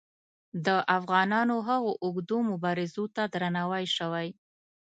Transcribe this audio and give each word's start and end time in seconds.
د 0.65 0.67
افغانانو 0.97 1.55
هغو 1.67 1.91
اوږدو 2.05 2.37
مبارزو 2.51 3.03
ته 3.15 3.23
درناوی 3.33 3.85
شوی. 3.97 4.27